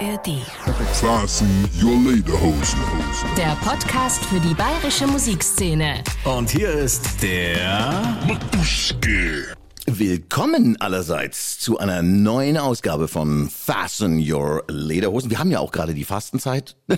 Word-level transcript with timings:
ARD. 0.00 0.28
Your. 1.82 1.90
Der 3.36 3.54
Podcast 3.62 4.24
für 4.24 4.40
die 4.40 4.54
bayerische 4.54 5.06
Musikszene. 5.06 6.02
Und 6.24 6.50
hier 6.50 6.70
ist 6.70 7.22
der 7.22 8.16
Matuschke. 8.26 9.59
Willkommen 9.98 10.80
allerseits 10.80 11.58
zu 11.58 11.78
einer 11.78 12.00
neuen 12.02 12.56
Ausgabe 12.56 13.08
von 13.08 13.50
Fasten 13.50 14.20
Your 14.24 14.62
Lederhosen. 14.68 15.30
Wir 15.30 15.40
haben 15.40 15.50
ja 15.50 15.58
auch 15.58 15.72
gerade 15.72 15.94
die 15.94 16.04
Fastenzeit. 16.04 16.76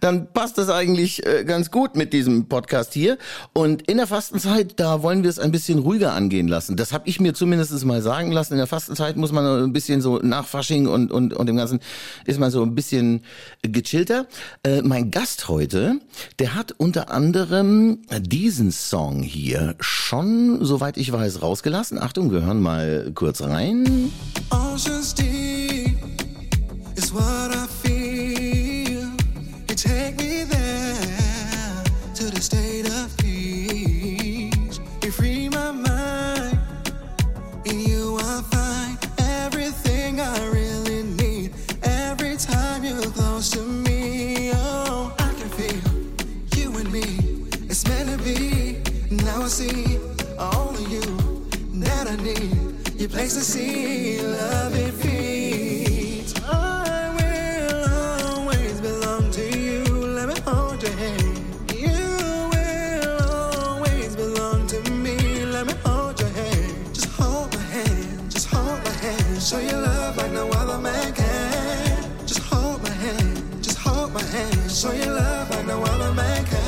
Dann 0.00 0.32
passt 0.32 0.56
das 0.56 0.70
eigentlich 0.70 1.26
äh, 1.26 1.42
ganz 1.44 1.72
gut 1.72 1.96
mit 1.96 2.12
diesem 2.12 2.46
Podcast 2.46 2.94
hier. 2.94 3.18
Und 3.52 3.82
in 3.90 3.96
der 3.96 4.06
Fastenzeit, 4.06 4.78
da 4.78 5.02
wollen 5.02 5.24
wir 5.24 5.30
es 5.30 5.40
ein 5.40 5.50
bisschen 5.50 5.80
ruhiger 5.80 6.12
angehen 6.12 6.46
lassen. 6.46 6.76
Das 6.76 6.92
habe 6.92 7.08
ich 7.08 7.18
mir 7.18 7.34
zumindest 7.34 7.84
mal 7.84 8.02
sagen 8.02 8.30
lassen. 8.30 8.52
In 8.52 8.58
der 8.58 8.68
Fastenzeit 8.68 9.16
muss 9.16 9.32
man 9.32 9.64
ein 9.64 9.72
bisschen 9.72 10.00
so 10.00 10.18
nach 10.18 10.46
Fasching 10.46 10.86
und, 10.86 11.10
und, 11.10 11.34
und 11.34 11.46
dem 11.46 11.56
Ganzen 11.56 11.80
ist 12.24 12.38
man 12.38 12.52
so 12.52 12.62
ein 12.62 12.76
bisschen 12.76 13.22
gechillter. 13.62 14.26
Äh, 14.62 14.82
mein 14.82 15.10
Gast 15.10 15.48
heute, 15.48 15.98
der 16.38 16.54
hat 16.54 16.72
unter 16.78 17.10
anderem 17.10 18.02
diesen 18.20 18.70
Song 18.70 19.22
hier 19.22 19.74
schon, 19.80 20.64
soweit 20.64 20.98
ich 20.98 21.10
weiß, 21.10 21.42
rausgelassen. 21.42 21.95
Achtung, 21.98 22.30
wir 22.30 22.42
hören 22.42 22.60
mal 22.60 23.10
kurz 23.14 23.40
rein. 23.42 24.12
Oceans 24.50 25.14
deep 25.14 25.96
is 26.96 27.12
what 27.12 27.50
I 27.50 27.66
feel. 27.82 29.10
You 29.68 29.74
take 29.74 30.16
me 30.16 30.44
there 30.44 31.82
to 32.14 32.30
the 32.30 32.40
state 32.40 32.86
of 32.88 33.16
peace. 33.18 34.80
You 35.02 35.10
free 35.10 35.48
my 35.48 35.72
mind. 35.72 36.58
In 37.64 37.80
you 37.80 38.18
I 38.18 38.42
find 38.50 38.98
everything 39.18 40.20
I 40.20 40.38
really 40.52 41.02
need. 41.02 41.52
Every 41.82 42.36
time 42.36 42.84
you're 42.84 43.10
close 43.12 43.50
to 43.50 43.62
me, 43.62 44.50
oh, 44.54 45.12
I 45.18 45.32
can 45.34 45.48
feel 45.50 45.80
you 46.56 46.76
and 46.78 46.90
me. 46.92 47.46
It's 47.68 47.86
meant 47.88 48.10
to 48.10 48.18
be. 48.22 48.78
Now 49.10 49.42
I 49.42 49.48
see 49.48 49.98
only 50.38 50.84
you 50.84 51.25
that 52.06 52.20
I 52.20 52.22
need. 52.22 53.00
Your 53.00 53.08
place 53.08 53.34
to 53.34 53.40
see 53.40 54.20
love 54.20 54.74
it 54.74 54.92
feeds. 54.94 56.34
I 56.44 57.10
will 57.18 58.38
always 58.38 58.80
belong 58.80 59.30
to 59.32 59.44
you. 59.58 59.84
Let 60.18 60.28
me 60.28 60.38
hold 60.46 60.82
your 60.82 60.92
hand. 60.92 61.38
You 61.74 61.98
will 62.52 63.22
always 63.32 64.16
belong 64.16 64.66
to 64.68 64.90
me. 64.90 65.16
Let 65.46 65.66
me 65.66 65.74
hold 65.84 66.18
your 66.20 66.30
hand. 66.30 66.94
Just 66.94 67.08
hold 67.18 67.52
my 67.54 67.62
hand. 67.74 68.30
Just 68.30 68.46
hold 68.48 68.82
my 68.84 68.90
hand. 69.04 69.42
Show 69.42 69.60
your 69.60 69.80
love 69.80 70.16
like 70.16 70.32
no 70.32 70.48
other 70.50 70.78
man 70.78 71.12
can. 71.12 72.26
Just 72.26 72.40
hold 72.40 72.82
my 72.82 72.90
hand. 72.90 73.62
Just 73.62 73.78
hold 73.78 74.12
my 74.12 74.22
hand. 74.22 74.70
Show 74.70 74.92
your 74.92 75.12
love 75.14 75.50
like 75.50 75.66
no 75.66 75.82
other 75.82 76.12
man 76.14 76.44
can. 76.44 76.66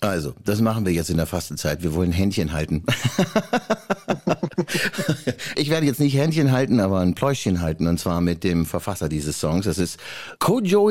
Also, 0.00 0.34
das 0.44 0.60
machen 0.60 0.84
wir 0.84 0.92
jetzt 0.92 1.10
in 1.10 1.16
der 1.16 1.26
Fastenzeit. 1.26 1.82
Wir 1.82 1.94
wollen 1.94 2.10
Händchen 2.10 2.52
halten. 2.52 2.82
ich 5.56 5.70
werde 5.70 5.86
jetzt 5.86 6.00
nicht 6.00 6.16
Händchen 6.16 6.52
halten, 6.52 6.80
aber 6.80 7.00
ein 7.00 7.14
Pläuschchen 7.14 7.60
halten. 7.60 7.86
Und 7.86 7.98
zwar 7.98 8.20
mit 8.20 8.44
dem 8.44 8.66
Verfasser 8.66 9.08
dieses 9.08 9.38
Songs. 9.40 9.64
Das 9.66 9.78
ist 9.78 9.98
Kojo 10.38 10.90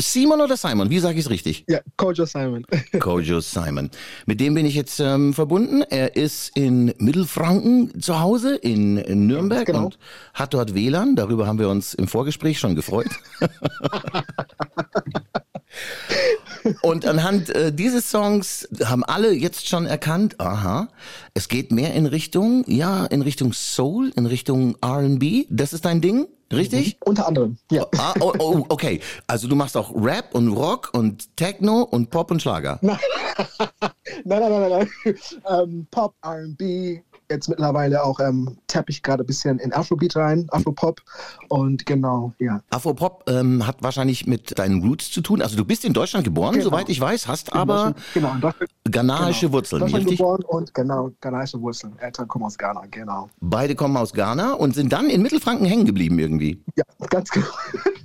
Simon 0.00 0.40
oder 0.40 0.56
Simon? 0.56 0.90
Wie 0.90 0.98
sage 0.98 1.18
ich 1.18 1.24
es 1.26 1.30
richtig? 1.30 1.64
Ja, 1.68 1.80
Kojo 1.96 2.24
Simon. 2.24 2.66
Kojo 2.98 3.40
Simon. 3.40 3.90
Mit 4.26 4.40
dem 4.40 4.54
bin 4.54 4.66
ich 4.66 4.74
jetzt 4.74 5.00
ähm, 5.00 5.34
verbunden. 5.34 5.82
Er 5.82 6.16
ist 6.16 6.56
in 6.56 6.94
Mittelfranken 6.98 8.00
zu 8.00 8.20
Hause, 8.20 8.56
in, 8.56 8.96
in 8.96 9.26
Nürnberg 9.26 9.66
Genau. 9.66 9.86
und 9.86 9.98
hat 10.34 10.54
dort 10.54 10.74
WLAN. 10.74 11.16
Darüber 11.16 11.46
haben 11.46 11.58
wir 11.58 11.68
uns 11.68 11.94
im 11.94 12.08
Vorgespräch 12.08 12.58
schon 12.58 12.74
gefreut. 12.74 13.08
Und 16.82 17.06
anhand 17.06 17.50
äh, 17.50 17.72
dieses 17.72 18.10
Songs 18.10 18.68
haben 18.84 19.04
alle 19.04 19.32
jetzt 19.32 19.68
schon 19.68 19.86
erkannt, 19.86 20.40
aha, 20.40 20.88
es 21.34 21.48
geht 21.48 21.72
mehr 21.72 21.94
in 21.94 22.06
Richtung, 22.06 22.64
ja, 22.66 23.06
in 23.06 23.22
Richtung 23.22 23.52
Soul, 23.52 24.12
in 24.16 24.26
Richtung 24.26 24.76
R&B. 24.80 25.46
Das 25.50 25.72
ist 25.72 25.84
dein 25.84 26.00
Ding, 26.00 26.26
richtig? 26.52 26.96
Unter 27.04 27.26
anderem, 27.26 27.56
ja. 27.70 27.86
Ah, 27.96 28.14
oh, 28.20 28.32
oh, 28.38 28.64
okay. 28.68 29.00
Also 29.26 29.48
du 29.48 29.56
machst 29.56 29.76
auch 29.76 29.92
Rap 29.94 30.34
und 30.34 30.48
Rock 30.48 30.90
und 30.92 31.36
Techno 31.36 31.82
und 31.82 32.10
Pop 32.10 32.30
und 32.30 32.42
Schlager. 32.42 32.78
nein, 32.82 32.98
nein, 34.24 34.40
nein, 34.40 34.50
nein, 34.50 34.88
nein. 35.04 35.16
Ähm, 35.48 35.86
Pop, 35.90 36.14
R&B, 36.22 37.00
jetzt 37.30 37.48
mittlerweile 37.48 38.02
auch 38.04 38.20
ähm, 38.20 38.58
tapp 38.66 38.90
ich 38.90 39.02
gerade 39.02 39.22
ein 39.24 39.26
bisschen 39.26 39.58
in 39.58 39.72
Afrobeat 39.72 40.16
rein, 40.16 40.46
Afropop 40.50 41.00
und 41.48 41.86
genau, 41.86 42.32
ja. 42.38 42.60
Afropop 42.70 43.24
ähm, 43.28 43.66
hat 43.66 43.82
wahrscheinlich 43.82 44.26
mit 44.26 44.58
deinen 44.58 44.82
Roots 44.82 45.10
zu 45.10 45.20
tun. 45.20 45.40
Also 45.42 45.56
du 45.56 45.64
bist 45.64 45.84
in 45.84 45.92
Deutschland 45.92 46.24
geboren, 46.24 46.52
Genau. 46.54 46.64
soweit 46.64 46.88
ich 46.88 47.00
weiß, 47.00 47.28
hast 47.28 47.52
aber 47.54 47.94
genau, 48.14 48.34
in 48.34 48.40
Deutschland, 48.40 48.70
ghanaische 48.84 49.46
genau. 49.46 49.52
Wurzeln, 49.52 49.80
Deutschland 49.80 50.04
richtig? 50.04 50.18
geboren 50.18 50.42
und 50.46 50.74
genau, 50.74 51.10
ghanaische 51.20 51.60
Wurzeln. 51.60 51.98
Eltern 51.98 52.28
kommen 52.28 52.44
aus 52.44 52.58
Ghana, 52.58 52.82
genau. 52.90 53.28
Beide 53.40 53.74
kommen 53.74 53.96
aus 53.96 54.12
Ghana 54.12 54.54
und 54.54 54.74
sind 54.74 54.92
dann 54.92 55.08
in 55.08 55.22
Mittelfranken 55.22 55.66
hängen 55.66 55.84
geblieben 55.86 56.18
irgendwie. 56.18 56.62
Ja, 56.76 56.84
ganz 57.08 57.30
genau. 57.30 57.46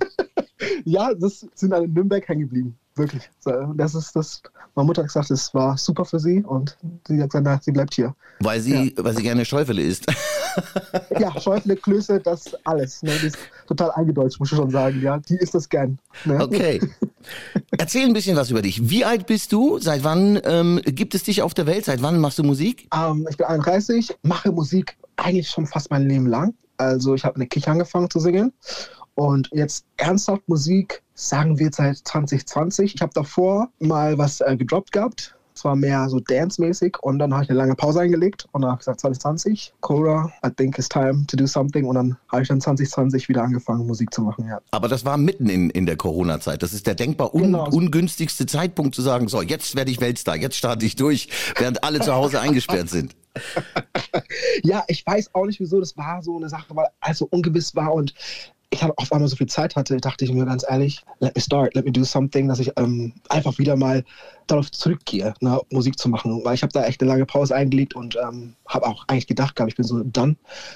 ja, 0.84 1.12
das 1.14 1.46
sind 1.54 1.72
alle 1.72 1.84
in 1.84 1.92
Nürnberg 1.92 2.26
hängen 2.28 2.42
geblieben. 2.42 2.78
Wirklich. 2.96 3.30
Das 3.74 3.94
ist 3.94 4.16
das. 4.16 4.42
Meine 4.74 4.86
Mutter 4.86 5.02
hat 5.02 5.08
gesagt, 5.08 5.30
es 5.30 5.52
war 5.54 5.76
super 5.76 6.04
für 6.04 6.18
sie 6.18 6.42
und 6.42 6.76
sie 7.06 7.20
hat 7.22 7.30
gesagt, 7.30 7.44
na, 7.44 7.60
sie 7.62 7.72
bleibt 7.72 7.94
hier. 7.94 8.14
Weil 8.40 8.60
sie, 8.60 8.94
weil 8.98 9.14
sie 9.14 9.22
gerne 9.22 9.44
Schäufele 9.44 9.82
isst. 9.82 10.06
Ja, 11.18 11.38
Schäufele, 11.38 11.76
Klöße, 11.76 12.18
das 12.18 12.56
alles. 12.64 13.02
Ne? 13.02 13.12
Die 13.20 13.26
ist 13.26 13.36
total 13.66 13.90
eingedeutscht, 13.90 14.40
muss 14.40 14.50
ich 14.50 14.56
schon 14.56 14.70
sagen. 14.70 15.02
Ja, 15.02 15.18
die 15.18 15.36
ist 15.36 15.54
das 15.54 15.68
gern. 15.68 15.98
Ne? 16.24 16.42
Okay. 16.42 16.80
Erzähl 17.76 18.06
ein 18.06 18.14
bisschen 18.14 18.38
was 18.38 18.50
über 18.50 18.62
dich. 18.62 18.88
Wie 18.88 19.04
alt 19.04 19.26
bist 19.26 19.52
du? 19.52 19.78
Seit 19.78 20.02
wann 20.02 20.40
ähm, 20.44 20.80
gibt 20.82 21.14
es 21.14 21.24
dich 21.24 21.42
auf 21.42 21.52
der 21.52 21.66
Welt? 21.66 21.84
Seit 21.84 22.00
wann 22.00 22.18
machst 22.20 22.38
du 22.38 22.42
Musik? 22.42 22.88
Ähm, 22.94 23.26
ich 23.28 23.36
bin 23.36 23.46
31, 23.46 24.16
mache 24.22 24.50
Musik 24.50 24.96
eigentlich 25.16 25.50
schon 25.50 25.66
fast 25.66 25.90
mein 25.90 26.08
Leben 26.08 26.26
lang. 26.26 26.54
Also 26.78 27.14
ich 27.14 27.24
habe 27.24 27.34
in 27.34 27.40
der 27.40 27.48
Kirche 27.48 27.70
angefangen 27.70 28.08
zu 28.08 28.18
singen 28.18 28.52
und 29.16 29.48
jetzt 29.52 29.84
ernsthaft 29.96 30.48
Musik 30.48 31.02
sagen 31.14 31.58
wir 31.58 31.70
seit 31.72 31.96
2020. 31.98 32.94
Ich 32.94 33.02
habe 33.02 33.12
davor 33.14 33.68
mal 33.80 34.16
was 34.18 34.40
äh, 34.40 34.56
gedroppt 34.56 34.92
gehabt. 34.92 35.32
Es 35.54 35.64
war 35.64 35.74
mehr 35.74 36.06
so 36.10 36.20
dance-mäßig 36.20 36.98
und 37.00 37.18
dann 37.18 37.32
habe 37.32 37.44
ich 37.44 37.48
eine 37.48 37.58
lange 37.58 37.74
Pause 37.74 38.00
eingelegt 38.00 38.46
und 38.52 38.60
dann 38.60 38.72
habe 38.72 38.76
ich 38.78 38.80
gesagt 38.80 39.00
2020, 39.00 39.72
Cora, 39.80 40.30
I 40.44 40.50
think 40.50 40.78
it's 40.78 40.86
time 40.86 41.24
to 41.28 41.34
do 41.38 41.46
something 41.46 41.86
und 41.86 41.94
dann 41.94 42.18
habe 42.28 42.42
ich 42.42 42.48
dann 42.48 42.60
2020 42.60 43.26
wieder 43.30 43.42
angefangen 43.42 43.86
Musik 43.86 44.12
zu 44.12 44.20
machen, 44.20 44.46
ja. 44.46 44.60
Aber 44.70 44.88
das 44.88 45.06
war 45.06 45.16
mitten 45.16 45.48
in, 45.48 45.70
in 45.70 45.86
der 45.86 45.96
Corona-Zeit. 45.96 46.62
Das 46.62 46.74
ist 46.74 46.86
der 46.86 46.94
denkbar 46.94 47.34
un, 47.34 47.44
Genau. 47.44 47.70
ungünstigste 47.70 48.44
Zeitpunkt 48.44 48.94
zu 48.94 49.00
sagen, 49.00 49.28
so, 49.28 49.40
jetzt 49.40 49.74
werde 49.76 49.90
ich 49.90 49.98
Weltstar, 49.98 50.36
jetzt 50.36 50.56
starte 50.56 50.84
ich 50.84 50.94
durch, 50.94 51.30
während 51.56 51.82
alle 51.82 52.00
zu 52.00 52.12
Hause 52.12 52.38
eingesperrt 52.40 52.90
sind. 52.90 53.16
Ja, 54.62 54.84
ich 54.88 55.06
weiß 55.06 55.34
auch 55.34 55.44
nicht, 55.44 55.60
wieso 55.60 55.78
das 55.80 55.96
war 55.96 56.22
so 56.22 56.36
eine 56.36 56.48
Sache, 56.48 56.74
weil 56.74 56.86
alles 57.00 57.18
so 57.18 57.26
ungewiss 57.30 57.74
war 57.74 57.92
und 57.92 58.14
ich 58.76 58.82
habe 58.82 58.92
auf 58.96 59.12
einmal 59.12 59.28
so 59.28 59.36
viel 59.36 59.46
Zeit 59.46 59.74
hatte, 59.74 59.96
dachte 59.96 60.24
ich 60.24 60.32
mir 60.32 60.44
ganz 60.44 60.64
ehrlich, 60.68 61.02
let 61.20 61.34
me 61.34 61.40
start, 61.40 61.74
let 61.74 61.84
me 61.84 61.92
do 61.92 62.04
something, 62.04 62.46
dass 62.46 62.60
ich 62.60 62.72
ähm, 62.76 63.14
einfach 63.28 63.58
wieder 63.58 63.74
mal 63.74 64.04
darauf 64.46 64.70
zurückgehe, 64.70 65.34
ne, 65.40 65.60
Musik 65.70 65.98
zu 65.98 66.08
machen, 66.08 66.40
weil 66.44 66.54
ich 66.54 66.62
habe 66.62 66.72
da 66.72 66.84
echt 66.84 67.00
eine 67.00 67.10
lange 67.10 67.26
Pause 67.26 67.54
eingelegt 67.54 67.94
und 67.94 68.16
ähm, 68.16 68.54
habe 68.66 68.86
auch 68.86 69.04
eigentlich 69.08 69.26
gedacht, 69.26 69.56
gehabt, 69.56 69.70
ich 69.70 69.76
bin 69.76 69.84
so 69.84 69.96
mit 69.96 70.16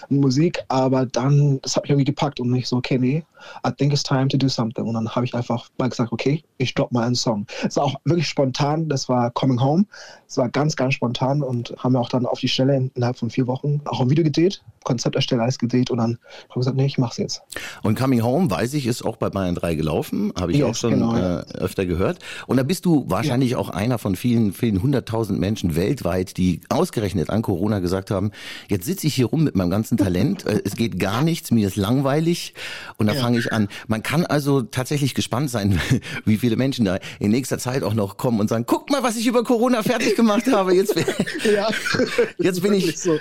Musik, 0.08 0.58
aber 0.68 1.06
dann, 1.06 1.60
das 1.62 1.76
hat 1.76 1.84
mich 1.84 1.90
irgendwie 1.90 2.04
gepackt 2.04 2.40
und 2.40 2.54
ich 2.54 2.68
so, 2.68 2.76
okay, 2.76 2.98
nee, 2.98 3.24
I 3.66 3.70
think 3.70 3.92
it's 3.92 4.02
time 4.02 4.28
to 4.28 4.36
do 4.36 4.48
something 4.48 4.84
und 4.84 4.94
dann 4.94 5.08
habe 5.08 5.24
ich 5.24 5.34
einfach 5.34 5.68
mal 5.78 5.88
gesagt, 5.88 6.12
okay, 6.12 6.42
ich 6.58 6.74
drop 6.74 6.92
mal 6.92 7.04
einen 7.06 7.14
Song. 7.14 7.46
Es 7.66 7.76
war 7.76 7.84
auch 7.84 7.94
wirklich 8.04 8.28
spontan, 8.28 8.88
das 8.88 9.08
war 9.08 9.30
Coming 9.30 9.60
Home, 9.60 9.86
es 10.28 10.36
war 10.36 10.48
ganz, 10.48 10.76
ganz 10.76 10.94
spontan 10.94 11.42
und 11.42 11.74
haben 11.78 11.92
wir 11.92 12.00
auch 12.00 12.08
dann 12.08 12.26
auf 12.26 12.40
die 12.40 12.48
Stelle 12.48 12.90
innerhalb 12.94 13.18
von 13.18 13.30
vier 13.30 13.46
Wochen 13.46 13.80
auch 13.86 14.00
ein 14.00 14.10
Video 14.10 14.24
gedreht, 14.24 14.62
Konzept 14.84 15.16
erstellt, 15.16 15.40
alles 15.40 15.58
gedreht 15.58 15.90
und 15.90 15.98
dann 15.98 16.18
habe 16.48 16.48
ich 16.48 16.54
gesagt, 16.56 16.76
nee, 16.76 16.86
ich 16.86 16.98
mach's 16.98 17.16
jetzt. 17.16 17.42
Und 17.82 17.98
Coming 17.98 18.22
Home, 18.22 18.50
weiß 18.50 18.74
ich, 18.74 18.86
ist 18.86 19.04
auch 19.04 19.16
bei 19.16 19.30
Bayern 19.30 19.54
3 19.54 19.74
gelaufen, 19.74 20.32
habe 20.38 20.52
ich 20.52 20.58
Yes, 20.58 20.68
auch 20.68 20.74
schon 20.74 20.90
genau, 20.90 21.16
ja. 21.16 21.40
äh, 21.40 21.44
öfter 21.54 21.86
gehört. 21.86 22.18
Und 22.46 22.56
da 22.56 22.62
bist 22.62 22.84
du 22.84 23.04
wahrscheinlich 23.08 23.56
auch 23.56 23.59
einer 23.68 23.98
von 23.98 24.16
vielen, 24.16 24.52
vielen 24.54 24.82
hunderttausend 24.82 25.38
Menschen 25.38 25.76
weltweit, 25.76 26.38
die 26.38 26.60
ausgerechnet 26.70 27.28
an 27.28 27.42
Corona 27.42 27.80
gesagt 27.80 28.10
haben, 28.10 28.30
jetzt 28.68 28.86
sitze 28.86 29.06
ich 29.06 29.14
hier 29.14 29.26
rum 29.26 29.44
mit 29.44 29.54
meinem 29.54 29.70
ganzen 29.70 29.98
Talent, 29.98 30.46
äh, 30.46 30.62
es 30.64 30.74
geht 30.76 30.98
gar 30.98 31.22
nichts, 31.22 31.50
mir 31.50 31.66
ist 31.68 31.76
langweilig 31.76 32.54
und 32.96 33.06
da 33.06 33.14
fange 33.14 33.38
ich 33.38 33.52
an. 33.52 33.68
Man 33.86 34.02
kann 34.02 34.24
also 34.24 34.62
tatsächlich 34.62 35.14
gespannt 35.14 35.50
sein, 35.50 35.78
wie 36.24 36.38
viele 36.38 36.56
Menschen 36.56 36.86
da 36.86 36.98
in 37.18 37.30
nächster 37.30 37.58
Zeit 37.58 37.82
auch 37.82 37.94
noch 37.94 38.16
kommen 38.16 38.40
und 38.40 38.48
sagen, 38.48 38.64
guck 38.66 38.88
mal, 38.90 39.02
was 39.02 39.16
ich 39.16 39.26
über 39.26 39.44
Corona 39.44 39.82
fertig 39.82 40.16
gemacht 40.16 40.50
habe, 40.50 40.74
jetzt, 40.74 40.94
Ja. 41.54 41.68
jetzt 42.38 42.62
bin 42.62 42.72
ich, 42.72 42.98
so. 42.98 43.18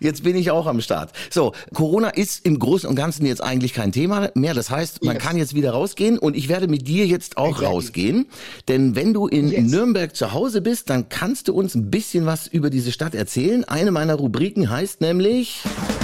Jetzt 0.00 0.22
bin 0.22 0.36
ich 0.36 0.50
auch 0.50 0.66
am 0.66 0.80
Start. 0.80 1.12
So, 1.30 1.52
Corona 1.74 2.10
ist 2.10 2.44
im 2.46 2.58
Großen 2.58 2.88
und 2.88 2.94
Ganzen 2.94 3.26
jetzt 3.26 3.42
eigentlich 3.42 3.72
kein 3.74 3.92
Thema 3.92 4.30
mehr. 4.34 4.54
Das 4.54 4.70
heißt, 4.70 5.04
man 5.04 5.16
Yes. 5.16 5.24
kann 5.24 5.36
jetzt 5.36 5.54
wieder 5.54 5.70
rausgehen 5.72 6.18
und 6.18 6.36
ich 6.36 6.48
werde 6.48 6.68
mit 6.68 6.86
dir 6.86 7.06
jetzt 7.06 7.36
auch 7.38 7.46
Exactly. 7.48 7.66
rausgehen. 7.66 8.26
Denn 8.68 8.94
wenn 8.94 9.14
du 9.14 9.26
in 9.26 9.47
in 9.52 9.64
Yes. 9.64 9.72
Nürnberg 9.72 10.14
zu 10.14 10.32
Hause 10.32 10.60
bist, 10.60 10.90
dann 10.90 11.08
kannst 11.08 11.48
du 11.48 11.54
uns 11.54 11.74
ein 11.74 11.90
bisschen 11.90 12.26
was 12.26 12.46
über 12.46 12.70
diese 12.70 12.92
Stadt 12.92 13.14
erzählen. 13.14 13.64
Eine 13.64 13.90
meiner 13.90 14.14
Rubriken 14.14 14.70
heißt 14.70 15.00
nämlich 15.00 15.62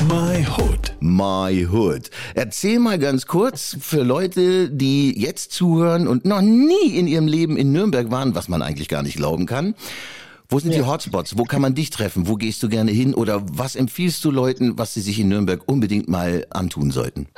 My 0.08 0.46
Hood. 0.46 0.94
My 1.00 1.66
Hood. 1.70 2.10
Erzähl 2.34 2.78
mal 2.78 2.98
ganz 2.98 3.26
kurz 3.26 3.76
für 3.80 4.02
Leute, 4.02 4.70
die 4.70 5.18
jetzt 5.20 5.52
zuhören 5.52 6.08
und 6.08 6.24
noch 6.24 6.40
nie 6.42 6.96
in 6.96 7.06
ihrem 7.06 7.26
Leben 7.26 7.56
in 7.56 7.72
Nürnberg 7.72 8.10
waren, 8.10 8.34
was 8.34 8.48
man 8.48 8.62
eigentlich 8.62 8.88
gar 8.88 9.02
nicht 9.02 9.16
glauben 9.16 9.46
kann. 9.46 9.74
Wo 10.48 10.58
sind 10.58 10.74
die 10.74 10.82
Hotspots? 10.82 11.38
Wo 11.38 11.44
kann 11.44 11.62
man 11.62 11.74
dich 11.74 11.90
treffen? 11.90 12.28
Wo 12.28 12.34
gehst 12.34 12.62
du 12.62 12.68
gerne 12.68 12.90
hin? 12.90 13.14
Oder 13.14 13.42
was 13.50 13.76
empfiehlst 13.76 14.24
du 14.24 14.30
Leuten, 14.30 14.78
was 14.78 14.94
sie 14.94 15.00
sich 15.00 15.18
in 15.18 15.28
Nürnberg 15.28 15.62
unbedingt 15.66 16.08
mal 16.08 16.46
antun 16.50 16.90
sollten? 16.90 17.28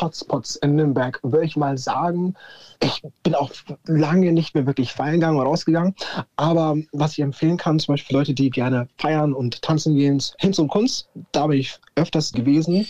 Hotspots 0.00 0.56
in 0.56 0.76
Nürnberg, 0.76 1.18
würde 1.22 1.46
ich 1.46 1.56
mal 1.56 1.76
sagen. 1.76 2.34
Ich 2.80 3.02
bin 3.22 3.34
auch 3.34 3.50
lange 3.86 4.32
nicht 4.32 4.54
mehr 4.54 4.66
wirklich 4.66 4.92
feiern 4.92 5.14
gegangen 5.14 5.36
oder 5.36 5.48
rausgegangen. 5.48 5.94
Aber 6.36 6.76
was 6.92 7.12
ich 7.12 7.20
empfehlen 7.20 7.56
kann, 7.56 7.80
zum 7.80 7.94
Beispiel 7.94 8.14
für 8.14 8.18
Leute, 8.20 8.34
die 8.34 8.50
gerne 8.50 8.88
feiern 8.98 9.32
und 9.32 9.62
tanzen 9.62 9.96
gehen, 9.96 10.22
Hinz 10.38 10.58
und 10.58 10.68
Kunst, 10.68 11.08
da 11.32 11.46
bin 11.48 11.58
ich 11.58 11.78
öfters 11.96 12.32
gewesen. 12.32 12.86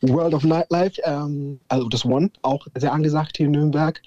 World 0.00 0.34
of 0.34 0.44
Nightlife, 0.44 1.00
ähm, 1.04 1.60
also 1.68 1.88
das 1.88 2.04
One, 2.04 2.30
auch 2.42 2.66
sehr 2.76 2.92
angesagt 2.92 3.36
hier 3.36 3.46
in 3.46 3.52
Nürnberg. 3.52 4.00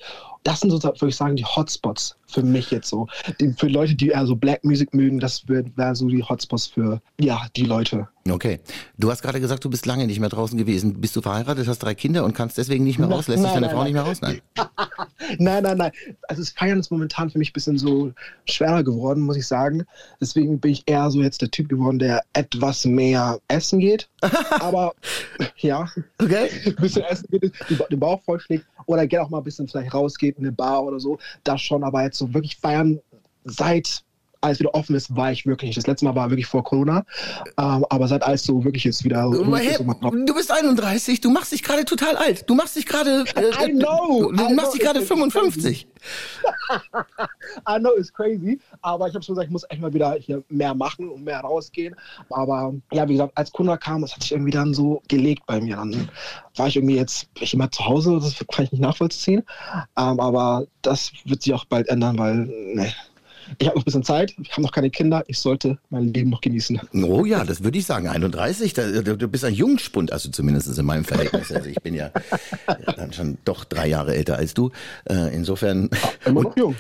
Das 0.46 0.60
sind 0.60 0.70
sozusagen, 0.70 1.02
würde 1.02 1.10
ich 1.10 1.16
sagen, 1.16 1.36
die 1.36 1.44
Hotspots 1.44 2.16
für 2.28 2.44
mich 2.44 2.70
jetzt 2.70 2.88
so. 2.88 3.08
Die, 3.40 3.52
für 3.54 3.68
Leute, 3.68 3.96
die 3.96 4.10
eher 4.10 4.28
so 4.28 4.36
Black 4.36 4.64
Music 4.64 4.94
mögen, 4.94 5.20
das 5.20 5.48
wären 5.48 5.96
so 5.96 6.08
die 6.08 6.24
Hotspots 6.24 6.68
für, 6.68 7.02
ja, 7.20 7.48
die 7.56 7.64
Leute. 7.66 8.08
Okay. 8.30 8.60
Du 8.98 9.10
hast 9.10 9.24
gerade 9.24 9.40
gesagt, 9.40 9.64
du 9.66 9.70
bist 9.70 9.86
lange 9.88 10.06
nicht 10.06 10.20
mehr 10.20 10.30
draußen 10.30 10.58
gewesen. 10.58 11.02
Bist 11.02 11.16
du 11.16 11.22
verheiratet, 11.22 11.68
hast 11.68 11.80
drei 11.80 11.96
Kinder 11.96 12.24
und 12.24 12.34
kannst 12.34 12.60
deswegen 12.60 12.84
nicht 12.84 13.00
mehr 13.00 13.08
raus? 13.08 13.28
Lässt 13.28 13.42
sich 13.42 13.52
deine 13.52 13.70
Frau 13.70 13.78
nein. 13.78 13.86
nicht 13.86 13.94
mehr 13.94 14.04
raus? 14.04 14.22
Nein. 14.22 14.42
Nein, 15.40 15.64
nein, 15.64 15.78
nein. 15.78 15.92
Also 16.28 16.42
das 16.44 16.52
Feiern 16.52 16.80
ist 16.80 16.92
momentan 16.92 17.32
für 17.32 17.40
mich 17.40 17.50
ein 17.50 17.54
bisschen 17.54 17.80
so 17.80 18.12
schwerer 18.46 18.84
geworden, 18.84 19.24
muss 19.24 19.38
ich 19.38 19.48
sagen. 19.48 19.86
Deswegen 20.22 20.60
bin 20.60 20.72
ich 20.72 20.84
eher 20.86 21.10
so 21.10 21.22
jetzt 21.22 21.42
der 21.42 21.50
Typ 21.50 21.68
geworden, 21.68 21.98
der 21.98 22.22
etwas 22.34 22.86
mehr 22.86 23.40
essen 23.48 23.80
geht. 23.80 24.08
Aber 24.60 24.94
ja, 25.58 25.90
Okay. 26.22 26.50
ein 26.66 26.76
bisschen 26.80 27.04
essen 27.04 27.28
geht, 27.32 27.54
den 27.90 28.00
Bauch 28.00 28.22
vollschlägt 28.24 28.66
oder 28.86 29.08
gerne 29.08 29.26
auch 29.26 29.30
mal 29.30 29.40
ein 29.40 29.44
bisschen 29.44 29.68
vielleicht 29.68 29.94
rausgeht 29.94 30.38
in 30.38 30.46
eine 30.46 30.52
Bar 30.52 30.84
oder 30.84 31.00
so. 31.00 31.18
Das 31.44 31.62
schon, 31.62 31.84
aber 31.84 32.04
jetzt 32.04 32.18
so 32.18 32.34
wirklich 32.34 32.58
feiern 32.58 33.00
seit 33.44 34.05
alles 34.46 34.60
wieder 34.60 34.74
offen 34.74 34.96
ist, 34.96 35.16
war 35.16 35.32
ich 35.32 35.46
wirklich 35.46 35.70
nicht. 35.70 35.78
Das 35.78 35.88
letzte 35.88 36.06
Mal 36.06 36.16
war 36.16 36.30
wirklich 36.30 36.46
vor 36.46 36.64
Corona. 36.64 37.06
Ähm, 37.58 37.86
aber 37.90 38.08
seit 38.08 38.24
alles 38.24 38.44
so 38.44 38.64
wirklich 38.64 38.84
jetzt 38.84 39.04
wieder. 39.04 39.24
Aber 39.24 39.58
hey, 39.58 39.78
du 39.78 40.34
bist 40.34 40.52
31, 40.52 41.22
du 41.22 41.30
machst 41.30 41.52
dich 41.52 41.64
gerade 41.64 41.86
total 41.86 42.16
alt. 42.16 42.50
Du 42.50 42.56
machst 42.56 42.76
dich 42.76 42.86
gerade. 42.86 43.26
Äh, 43.36 43.66
I 43.68 43.74
know, 43.74 44.32
Du, 44.32 44.32
du 44.32 44.50
I 44.50 44.54
machst 44.54 44.72
know, 44.72 44.74
dich 44.74 44.82
gerade 44.82 45.00
it's 45.00 45.08
55. 45.16 45.88
I 47.68 47.80
know 47.80 47.92
it's 47.98 48.14
crazy, 48.14 48.60
aber 48.82 49.08
ich 49.08 49.16
habe 49.16 49.24
schon 49.24 49.36
gesagt, 49.36 49.48
ich 49.48 49.52
muss 49.52 49.66
echt 49.70 49.82
mal 49.82 49.94
wieder 49.94 50.14
hier 50.14 50.44
mehr 50.50 50.74
machen 50.74 51.10
und 51.10 51.24
mehr 51.24 51.40
rausgehen. 51.40 51.96
Aber 52.30 52.74
ja, 52.92 53.08
wie 53.08 53.14
gesagt, 53.14 53.32
als 53.36 53.52
Corona 53.52 53.78
kam, 53.78 54.02
das 54.02 54.14
hat 54.14 54.22
sich 54.22 54.32
irgendwie 54.32 54.52
dann 54.52 54.74
so 54.74 55.02
gelegt 55.08 55.44
bei 55.48 55.60
mir. 55.60 55.78
Dann 55.78 56.10
war 56.56 56.68
ich 56.68 56.76
irgendwie 56.76 56.96
jetzt 56.96 57.28
ich 57.40 57.54
immer 57.54 57.72
zu 57.72 57.86
Hause, 57.86 58.20
das 58.22 58.36
kann 58.54 58.66
ich 58.66 58.72
nicht 58.72 58.82
nachvollziehen. 58.82 59.44
Ähm, 59.98 60.20
aber 60.20 60.66
das 60.82 61.12
wird 61.26 61.42
sich 61.42 61.54
auch 61.54 61.66
bald 61.66 61.88
ändern, 61.88 62.18
weil 62.18 62.36
ne, 62.36 62.94
ich 63.58 63.68
habe 63.68 63.78
noch 63.78 63.84
ein 63.84 63.86
bisschen 63.86 64.04
Zeit, 64.04 64.34
ich 64.42 64.52
habe 64.52 64.62
noch 64.62 64.72
keine 64.72 64.90
Kinder, 64.90 65.24
ich 65.28 65.40
sollte 65.40 65.78
mein 65.90 66.14
Leben 66.14 66.30
noch 66.30 66.42
genießen. 66.42 66.80
Oh 67.04 67.26
ja, 67.26 67.44
das 67.44 67.64
würde 67.64 67.78
ich 67.78 67.86
sagen. 67.86 68.08
31, 68.08 68.74
da, 68.74 68.90
du, 68.90 69.28
bist 69.28 69.44
ein 69.46 69.54
Jungspund, 69.54 70.12
also 70.12 70.30
zumindest 70.30 70.78
in 70.78 70.86
meinem 70.86 71.06
Verhältnis. 71.06 71.52
Also 71.52 71.70
ich 71.70 71.82
bin 71.82 71.94
ja 71.96 72.12
dann 72.96 73.14
schon 73.14 73.38
doch 73.46 73.64
drei 73.66 73.88
Jahre 73.88 74.16
älter 74.16 74.38
als 74.38 74.54
du. 74.54 74.72
Äh, 75.10 75.36
insofern. 75.36 75.90
Immer 76.26 76.44
noch 76.44 76.58
jung. 76.58 76.76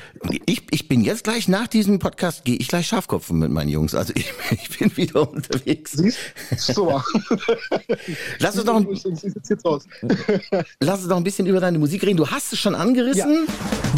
Ich, 0.46 0.64
ich 0.72 0.88
bin 0.88 1.02
jetzt 1.02 1.24
gleich 1.24 1.48
nach 1.48 1.68
diesem 1.68 2.00
Podcast, 2.00 2.46
gehe 2.46 2.56
ich 2.58 2.68
gleich 2.68 2.88
Schafkopfen 2.88 3.40
mit 3.40 3.52
meinen 3.52 3.70
Jungs. 3.70 3.96
Also 3.96 4.14
ich, 4.16 4.32
ich 4.52 4.78
bin 4.78 4.96
wieder 4.98 5.30
unterwegs. 5.32 5.94
Siehst 5.94 6.18
So. 6.58 7.02
Lass 8.40 8.56
uns, 8.58 8.66
noch, 8.66 8.76
ein- 8.78 8.88
lass 10.80 11.00
uns 11.00 11.08
noch 11.08 11.18
ein 11.18 11.24
bisschen 11.24 11.48
über 11.48 11.60
deine 11.60 11.80
Musik 11.80 12.04
reden. 12.04 12.18
Du 12.18 12.28
hast 12.28 12.54
es 12.54 12.60
schon 12.60 12.76
angerissen. 12.76 13.48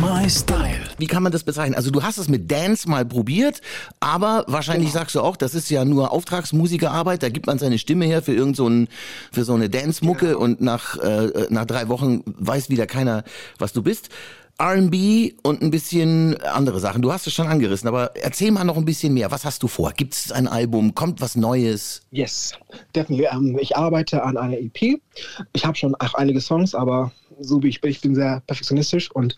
My 0.01 0.29
Style. 0.29 0.81
Wie 0.97 1.07
kann 1.07 1.23
man 1.23 1.31
das 1.31 1.43
bezeichnen? 1.43 1.75
Also 1.75 1.91
du 1.91 2.03
hast 2.03 2.17
es 2.17 2.27
mit 2.27 2.49
Dance 2.57 2.89
mal 2.89 3.05
probiert, 3.05 3.61
aber 3.99 4.43
wahrscheinlich 4.47 4.91
sagst 4.91 5.15
du 5.15 5.21
auch, 5.21 5.37
das 5.37 5.53
ist 5.53 5.69
ja 5.69 5.85
nur 5.85 6.11
Auftragsmusikerarbeit, 6.11 7.21
da 7.21 7.29
gibt 7.29 7.45
man 7.45 7.59
seine 7.59 7.77
Stimme 7.77 8.05
her 8.05 8.21
für 8.21 8.33
irgend 8.33 8.55
so, 8.55 8.67
ein, 8.67 8.87
für 9.31 9.43
so 9.43 9.53
eine 9.53 9.69
Dance-Mucke 9.69 10.37
und 10.37 10.59
nach, 10.59 10.97
äh, 10.97 11.47
nach 11.49 11.65
drei 11.65 11.87
Wochen 11.87 12.23
weiß 12.25 12.69
wieder 12.69 12.87
keiner, 12.87 13.23
was 13.59 13.73
du 13.73 13.83
bist. 13.83 14.09
R&B 14.59 15.33
und 15.43 15.61
ein 15.61 15.69
bisschen 15.69 16.35
andere 16.41 16.79
Sachen. 16.79 17.03
Du 17.03 17.13
hast 17.13 17.27
es 17.27 17.33
schon 17.33 17.47
angerissen, 17.47 17.87
aber 17.87 18.15
erzähl 18.15 18.49
mal 18.49 18.63
noch 18.63 18.75
ein 18.75 18.85
bisschen 18.85 19.13
mehr. 19.13 19.29
Was 19.29 19.45
hast 19.45 19.61
du 19.61 19.67
vor? 19.67 19.91
Gibt 19.91 20.15
es 20.15 20.31
ein 20.31 20.47
Album? 20.47 20.95
Kommt 20.95 21.21
was 21.21 21.35
Neues? 21.35 22.01
Yes, 22.09 22.53
definitely. 22.95 23.27
Ähm, 23.31 23.59
ich 23.61 23.77
arbeite 23.77 24.23
an 24.23 24.35
einer 24.35 24.57
EP. 24.57 24.99
Ich 25.53 25.63
habe 25.63 25.77
schon 25.77 25.93
auch 25.95 26.15
einige 26.15 26.41
Songs, 26.41 26.73
aber 26.73 27.11
so 27.39 27.61
wie 27.61 27.67
ich 27.67 27.81
bin, 27.81 27.91
ich 27.91 28.01
bin 28.01 28.15
sehr 28.15 28.41
perfektionistisch 28.47 29.11
und 29.11 29.35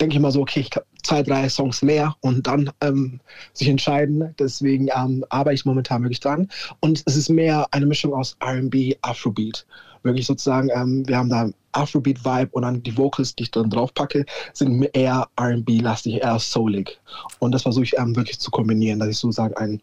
denke 0.00 0.16
immer 0.16 0.32
so, 0.32 0.40
okay, 0.40 0.60
ich 0.60 0.70
kann 0.70 0.82
zwei, 1.02 1.22
drei 1.22 1.48
Songs 1.48 1.82
mehr 1.82 2.16
und 2.20 2.46
dann 2.46 2.70
ähm, 2.80 3.20
sich 3.52 3.68
entscheiden. 3.68 4.34
Deswegen 4.38 4.88
ähm, 4.94 5.24
arbeite 5.28 5.54
ich 5.54 5.64
momentan 5.64 6.02
wirklich 6.02 6.20
dran. 6.20 6.48
Und 6.80 7.02
es 7.06 7.16
ist 7.16 7.28
mehr 7.28 7.66
eine 7.70 7.86
Mischung 7.86 8.14
aus 8.14 8.36
RB, 8.42 8.96
Afrobeat. 9.02 9.66
Wirklich 10.02 10.26
sozusagen, 10.26 10.70
ähm, 10.74 11.06
wir 11.06 11.16
haben 11.16 11.28
da 11.28 11.50
Afrobeat-Vibe 11.72 12.50
und 12.52 12.62
dann 12.62 12.82
die 12.82 12.96
Vocals, 12.96 13.34
die 13.34 13.44
ich 13.44 13.50
dann 13.50 13.70
drauf 13.70 13.94
packe, 13.94 14.24
sind 14.52 14.88
eher 14.92 15.28
RB-lastig, 15.38 16.14
eher 16.14 16.38
soulig. 16.38 16.98
Und 17.38 17.52
das 17.52 17.62
versuche 17.62 17.84
ich 17.84 17.98
ähm, 17.98 18.16
wirklich 18.16 18.40
zu 18.40 18.50
kombinieren, 18.50 18.98
dass 18.98 19.08
ich 19.08 19.18
sozusagen 19.18 19.54
ein 19.56 19.80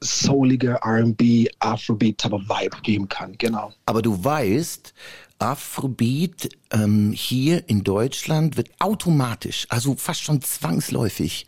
souliger 0.00 0.80
RB, 0.84 1.48
Afrobeat-Type 1.60 2.34
of 2.34 2.42
Vibe 2.42 2.76
geben 2.82 3.08
kann. 3.08 3.34
Genau. 3.38 3.72
Aber 3.86 4.02
du 4.02 4.22
weißt, 4.22 4.92
Afrobeat 5.38 6.50
ähm, 6.70 7.12
hier 7.12 7.68
in 7.68 7.82
Deutschland 7.82 8.56
wird 8.58 8.68
automatisch, 8.78 9.66
also 9.70 9.94
fast 9.96 10.22
schon 10.22 10.42
zwangsläufig, 10.42 11.46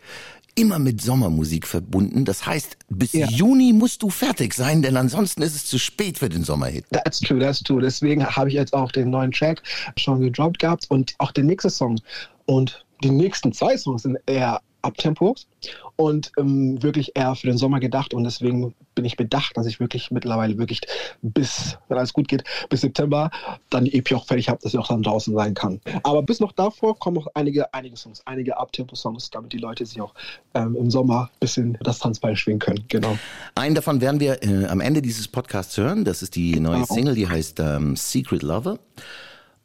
immer 0.55 0.79
mit 0.79 1.01
Sommermusik 1.01 1.67
verbunden. 1.67 2.25
Das 2.25 2.45
heißt, 2.45 2.77
bis 2.89 3.13
Ja. 3.13 3.27
Juni 3.27 3.73
musst 3.73 4.03
du 4.03 4.09
fertig 4.09 4.53
sein, 4.53 4.81
denn 4.81 4.97
ansonsten 4.97 5.41
ist 5.41 5.55
es 5.55 5.65
zu 5.65 5.79
spät 5.79 6.19
für 6.19 6.29
den 6.29 6.43
Sommerhit. 6.43 6.85
That's 6.91 7.19
true, 7.19 7.39
that's 7.39 7.61
true. 7.61 7.81
Deswegen 7.81 8.25
habe 8.25 8.49
ich 8.49 8.55
jetzt 8.55 8.73
auch 8.73 8.91
den 8.91 9.09
neuen 9.09 9.31
Track 9.31 9.63
schon 9.97 10.21
gedroppt 10.21 10.59
gehabt 10.59 10.85
und 10.89 11.15
auch 11.17 11.31
den 11.31 11.47
nächsten 11.47 11.69
Song. 11.69 11.99
Und 12.45 12.85
die 13.03 13.09
nächsten 13.09 13.51
zwei 13.53 13.77
Songs 13.77 14.03
sind 14.03 14.17
eher 14.25 14.61
Abtempos 14.83 15.47
und 15.95 16.31
ähm, 16.37 16.81
wirklich 16.81 17.11
eher 17.15 17.35
für 17.35 17.47
den 17.47 17.57
Sommer 17.57 17.79
gedacht. 17.79 18.13
Und 18.13 18.23
deswegen 18.23 18.73
bin 18.95 19.05
ich 19.05 19.17
bedacht, 19.17 19.57
dass 19.57 19.65
ich 19.65 19.79
wirklich 19.79 20.11
mittlerweile 20.11 20.57
wirklich 20.57 20.81
bis, 21.21 21.77
wenn 21.87 21.97
alles 21.97 22.13
gut 22.13 22.27
geht, 22.27 22.43
bis 22.69 22.81
September 22.81 23.31
dann 23.69 23.85
die 23.85 23.97
EP 23.97 24.13
auch 24.13 24.25
fertig 24.25 24.49
habe, 24.49 24.59
dass 24.61 24.71
sie 24.71 24.77
auch 24.77 24.87
dann 24.87 25.03
draußen 25.03 25.33
sein 25.33 25.53
kann. 25.53 25.81
Aber 26.03 26.21
bis 26.21 26.39
noch 26.39 26.51
davor 26.51 26.97
kommen 26.99 27.15
noch 27.17 27.27
einige, 27.33 27.73
einige 27.73 27.95
Songs, 27.97 28.21
einige 28.25 28.57
Abtempo-Songs, 28.57 29.29
damit 29.31 29.53
die 29.53 29.57
Leute 29.57 29.85
sich 29.85 29.99
auch 30.01 30.13
ähm, 30.53 30.75
im 30.75 30.91
Sommer 30.91 31.29
ein 31.33 31.39
bisschen 31.39 31.77
das 31.81 31.99
Tanzbein 31.99 32.35
schwingen 32.35 32.59
können. 32.59 32.83
Genau. 32.87 33.17
Einen 33.55 33.75
davon 33.75 34.01
werden 34.01 34.19
wir 34.19 34.43
äh, 34.43 34.65
am 34.65 34.81
Ende 34.81 35.01
dieses 35.01 35.27
Podcasts 35.27 35.77
hören. 35.77 36.03
Das 36.05 36.21
ist 36.21 36.35
die 36.35 36.59
neue 36.59 36.73
Genau. 36.83 36.93
Single, 36.93 37.15
die 37.15 37.29
heißt 37.29 37.59
ähm, 37.59 37.95
Secret 37.95 38.41
Lover. 38.43 38.79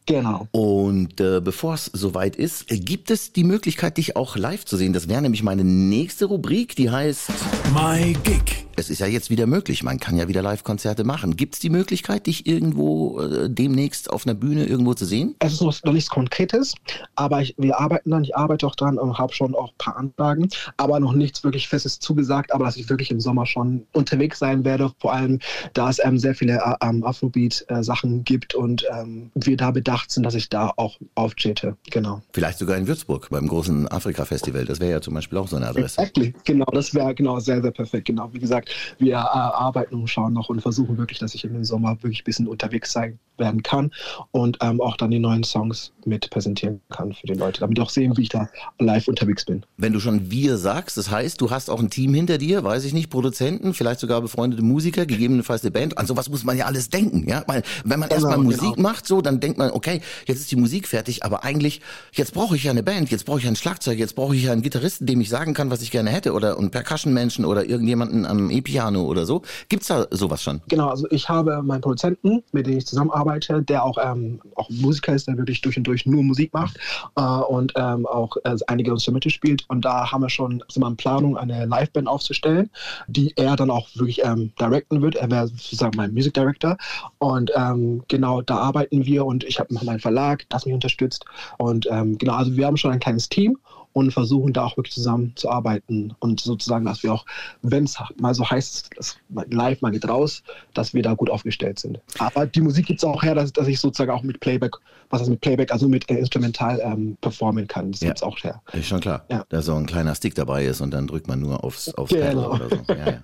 Genau. 0.09 0.49
Und 0.53 1.21
äh, 1.21 1.41
bevor 1.43 1.75
es 1.75 1.85
soweit 1.93 2.35
ist, 2.35 2.73
äh, 2.73 2.79
gibt 2.79 3.11
es 3.11 3.35
die 3.35 3.45
Möglichkeit, 3.45 3.99
dich 3.99 4.17
auch 4.17 4.37
live 4.37 4.65
zu 4.65 4.79
sehen. 4.79 4.95
Das 4.95 5.07
wäre 5.07 5.21
nämlich 5.21 5.43
meine 5.43 5.65
nächste 5.65 6.25
Rubrik, 6.25 6.75
die 6.77 6.91
heißt 6.91 7.31
My 7.75 8.17
Gig. 8.25 8.68
Es 8.79 8.91
ist 8.91 9.01
ja 9.01 9.09
jetzt 9.09 9.29
wieder 9.29 9.49
möglich, 9.49 9.83
man 9.83 9.99
kann 9.99 10.17
ja 10.17 10.29
wieder 10.29 10.41
Live-Konzerte 10.41 11.03
machen. 11.03 11.35
Gibt 11.35 11.55
es 11.55 11.61
die 11.61 11.69
Möglichkeit, 11.69 12.29
dich 12.29 12.47
irgendwo 12.47 13.21
äh, 13.21 13.51
demnächst 13.51 14.09
auf 14.09 14.25
einer 14.25 14.37
Bühne 14.37 14.67
irgendwo 14.67 14.95
zu 14.95 15.05
sehen? 15.05 15.35
Es 15.41 15.55
ist 15.55 15.63
noch, 15.63 15.93
nichts 15.93 16.09
Konkretes, 16.09 16.75
aber 17.17 17.43
ich, 17.43 17.57
wir 17.59 17.81
arbeiten 17.81 18.11
dann, 18.11 18.23
ich 18.23 18.37
arbeite 18.37 18.65
auch 18.69 18.77
dran 18.77 18.97
und 18.97 19.19
habe 19.19 19.35
schon 19.35 19.57
auch 19.57 19.71
ein 19.71 19.79
paar 19.79 19.97
Anfragen, 19.97 20.49
aber 20.77 21.01
noch 21.01 21.13
nichts 21.13 21.43
wirklich 21.43 21.67
Festes 21.67 21.99
zugesagt, 21.99 22.55
aber 22.55 22.67
dass 22.67 22.77
ich 22.77 22.89
wirklich 22.89 23.11
im 23.11 23.19
Sommer 23.19 23.47
schon 23.47 23.85
unterwegs 23.95 24.39
sein 24.39 24.65
werde, 24.65 24.93
vor 25.01 25.13
allem 25.13 25.41
da 25.75 25.91
es 25.91 25.99
ähm, 26.05 26.17
sehr 26.17 26.37
viele 26.37 26.59
äh, 26.59 26.87
ähm, 26.87 27.03
Afrobeat-Sachen 27.03 28.23
gibt 28.23 28.55
und 28.55 28.87
ähm, 28.97 29.33
wir 29.35 29.57
da 29.57 29.73
bedacht 29.73 30.13
sind, 30.13 30.23
dass 30.23 30.37
ich 30.37 30.51
da 30.51 30.73
auch 30.77 31.01
auftrete. 31.17 31.77
Genau. 31.91 32.23
Vielleicht 32.33 32.59
sogar 32.59 32.77
in 32.77 32.87
Würzburg 32.87 33.29
beim 33.31 33.49
großen 33.49 33.89
Afrika-Festival. 33.89 34.67
Das 34.67 34.79
wäre 34.79 34.93
ja 34.93 35.01
zum 35.01 35.15
Beispiel 35.15 35.39
auch 35.39 35.49
so 35.49 35.57
eine 35.57 35.67
Adresse. 35.67 36.01
Exactly. 36.01 36.33
Genau, 36.45 36.67
das 36.67 36.95
wäre 36.95 37.13
genau 37.13 37.41
sehr, 37.41 37.61
sehr 37.61 37.73
perfekt. 37.73 38.07
Genau, 38.07 38.33
wie 38.33 38.39
gesagt, 38.39 38.68
wir 38.99 39.15
äh, 39.15 39.19
arbeiten 39.19 39.95
und 39.97 40.09
schauen 40.09 40.33
noch 40.33 40.49
und 40.49 40.61
versuchen 40.61 40.97
wirklich, 40.97 41.19
dass 41.19 41.35
ich 41.35 41.45
im 41.45 41.65
Sommer 41.65 42.03
wirklich 42.03 42.23
ein 42.23 42.25
bisschen 42.25 42.49
unterwegs 42.49 42.93
sein 42.93 43.19
werden 43.37 43.63
kann 43.63 43.93
und 44.33 44.59
ähm, 44.63 44.81
auch 44.81 44.97
dann 44.97 45.13
die 45.13 45.21
neuen 45.21 45.45
Songs 45.45 45.93
mit 46.05 46.29
präsentieren 46.31 46.81
kann 46.91 47.13
für 47.13 47.29
die 47.29 47.35
Leute, 47.35 47.61
damit 47.61 47.79
auch 47.79 47.91
sehen, 47.91 48.17
wie 48.17 48.23
ich 48.23 48.29
da 48.31 48.49
live 48.81 49.07
unterwegs 49.07 49.45
bin. 49.45 49.65
Wenn 49.77 49.93
du 49.93 50.01
schon 50.01 50.31
wir 50.31 50.57
sagst, 50.57 50.97
das 50.97 51.11
heißt, 51.11 51.41
du 51.41 51.51
hast 51.51 51.71
auch 51.71 51.79
ein 51.79 51.91
Team 51.91 52.15
hinter 52.15 52.39
dir, 52.39 52.65
weiß 52.65 52.85
ich 52.85 52.95
nicht, 52.95 53.11
Produzenten, 53.11 53.75
vielleicht 53.75 54.01
sogar 54.01 54.21
befreundete 54.21 54.65
Musiker, 54.65 55.07
gegebenenfalls 55.07 55.63
eine 55.63 55.71
Band. 55.71 55.99
An 55.99 56.07
sowas 56.07 56.29
muss 56.29 56.43
man 56.43 56.57
ja 56.57 56.67
alles 56.67 56.91
denken, 56.91 57.29
ja. 57.29 57.45
Weil, 57.47 57.63
wenn 57.85 58.01
man 58.01 58.09
erstmal 58.11 58.39
Genau, 58.39 58.51
Musik 58.51 58.75
genau. 58.77 58.89
macht, 58.89 59.07
so, 59.07 59.21
dann 59.21 59.41
denkt 59.41 59.59
man, 59.59 59.71
okay, 59.71 60.01
jetzt 60.27 60.41
ist 60.41 60.51
die 60.51 60.57
Musik 60.57 60.89
fertig, 60.89 61.25
aber 61.25 61.45
eigentlich, 61.45 61.81
jetzt 62.13 62.35
brauche 62.35 62.57
ich 62.57 62.65
ja 62.65 62.71
eine 62.71 62.83
Band, 62.83 63.11
jetzt 63.11 63.25
brauche 63.25 63.39
ich 63.39 63.47
ein 63.47 63.57
Schlagzeug, 63.57 63.99
jetzt 63.99 64.15
brauche 64.15 64.35
ich 64.35 64.45
ja 64.45 64.53
einen 64.53 64.63
Gitarristen, 64.63 65.07
dem 65.07 65.21
ich 65.21 65.29
sagen 65.29 65.55
kann, 65.55 65.71
was 65.71 65.83
ich 65.83 65.91
gerne 65.91 66.11
hätte, 66.11 66.33
oder 66.33 66.59
einen 66.59 66.71
Percussion-Menschen 66.71 67.45
oder 67.45 67.65
irgendjemanden 67.65 68.27
am 68.27 68.51
E-Piano 68.59 69.03
oder 69.03 69.25
so. 69.27 69.43
Gibt's 69.69 69.89
da 69.89 70.07
sowas 70.11 70.43
schon? 70.43 70.61
Genau, 70.69 70.89
also 70.89 71.07
ich 71.11 71.29
habe 71.29 71.63
meinen 71.63 71.81
Produzenten, 71.81 72.43
mit 72.53 72.67
dem 72.67 72.79
ich 72.79 72.87
zusammenarbeite, 72.87 73.63
der 73.63 73.85
auch, 73.85 73.99
ähm, 74.03 74.41
auch 74.57 74.69
Musiker 74.71 75.15
ist, 75.15 75.29
der 75.29 75.37
wirklich 75.37 75.61
durch 75.61 75.77
und 75.77 75.85
durch 75.85 76.07
nur 76.07 76.23
Musik 76.23 76.53
macht 76.53 76.79
äh, 77.17 77.21
und 77.21 77.73
ähm, 77.77 78.07
auch 78.07 78.37
äh, 78.45 78.57
einige 78.67 78.91
Instrumente 78.91 79.31
spielt. 79.31 79.65
Und 79.69 79.85
da 79.85 80.11
haben 80.11 80.23
wir 80.23 80.31
schon 80.31 80.63
sind 80.69 80.83
wir 80.83 80.89
in 80.89 80.97
Planung, 80.97 81.37
eine 81.37 81.67
Liveband 81.67 82.09
aufzustellen, 82.09 82.71
die 83.07 83.33
er 83.37 83.57
dann 83.57 83.71
auch 83.71 83.89
wirklich 83.95 84.25
ähm, 84.25 84.53
directen 84.61 85.03
wird. 85.03 85.17
Er 85.17 85.31
wäre 85.31 85.49
sozusagen 85.49 85.97
mein 85.97 86.13
Music 86.13 86.35
Director. 86.35 86.77
Und 87.19 87.51
ähm, 87.55 88.03
genau, 88.09 88.43
da 88.43 88.57
arbeiten 88.59 89.05
wir 89.05 89.25
und 89.25 89.45
ich 89.45 89.59
habe 89.59 89.75
meinen 89.75 90.01
Verlag, 90.01 90.45
das 90.49 90.67
mich 90.67 90.75
unterstützt. 90.75 91.25
Und 91.59 91.87
ähm, 91.91 92.19
genau, 92.19 92.35
also 92.35 92.57
wir 92.57 92.67
haben 92.67 92.77
schon 92.77 92.93
ein 92.93 93.01
kleines 93.01 93.29
Team 93.29 93.59
und 93.93 94.13
versuchen 94.13 94.53
da 94.53 94.65
auch 94.65 94.77
wirklich 94.77 94.95
zusammen 94.95 95.33
zu 95.37 95.51
arbeiten 95.51 96.15
und 96.21 96.41
sozusagen, 96.41 96.85
dass 96.85 97.03
wir 97.03 97.13
auch, 97.13 97.25
wenn 97.63 97.85
es 97.85 97.99
mal 98.21 98.35
so 98.35 98.49
heißt, 98.49 98.91
das 98.97 99.17
live 99.51 99.81
mal 99.81 99.91
geht 99.91 100.09
raus, 100.09 100.43
dass 100.75 100.95
wir 100.95 101.03
da 101.03 101.15
gut 101.15 101.31
aufgestellt 101.31 101.79
sind. 101.79 102.01
Aber 102.19 102.47
die 102.47 102.61
Musik 102.61 102.87
gibt 102.87 103.01
es 103.01 103.05
auch 103.05 103.23
her, 103.23 103.35
dass, 103.35 103.53
dass 103.53 103.69
ich 103.69 103.81
sozusagen 103.81 104.11
auch 104.11 104.23
mit 104.23 104.41
Playback, 104.41 104.77
was 105.11 105.21
heißt 105.21 105.31
mit 105.31 105.41
Playback, 105.41 105.73
also 105.73 105.89
mit 105.89 106.09
äh, 106.11 106.19
Instrumental 106.19 106.81
ähm, 106.83 107.17
performen 107.21 107.67
kann. 107.67 107.93
Das 107.93 108.01
Ja. 108.01 108.09
gibt's 108.09 108.23
auch 108.23 108.39
her. 108.43 108.61
Ist 108.73 108.89
schon 108.89 109.01
klar. 109.01 109.25
Ja. 109.31 109.45
Da 109.49 109.63
so 109.63 109.75
ein 109.75 109.87
kleiner 109.87 110.15
Stick 110.15 110.35
dabei 110.35 110.65
ist 110.65 110.81
und 110.81 110.91
dann 110.93 111.07
drückt 111.07 111.29
man 111.29 111.41
nur 111.41 111.65
aufs, 111.65 111.93
aufs 111.95 112.13
Genau. 112.13 112.27
Pedal 112.27 112.47
oder 112.51 112.69
so. 112.69 112.83
Ja, 112.93 113.07
ja. 113.13 113.21